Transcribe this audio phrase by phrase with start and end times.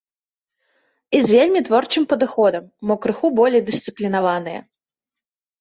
[1.17, 2.63] І з вельмі творчым падыходам,
[2.93, 4.59] мо крыху болей дысцыплінаваныя.